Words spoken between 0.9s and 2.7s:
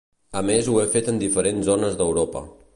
fet en diferents zones d'Europa.